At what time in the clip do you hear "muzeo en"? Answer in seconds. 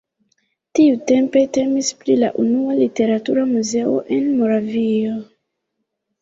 3.51-4.27